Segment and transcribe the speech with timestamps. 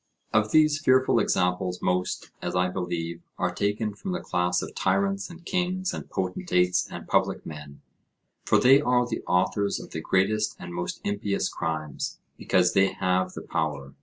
[0.33, 5.29] Of these fearful examples, most, as I believe, are taken from the class of tyrants
[5.29, 7.81] and kings and potentates and public men,
[8.43, 13.33] for they are the authors of the greatest and most impious crimes, because they have
[13.33, 13.93] the power.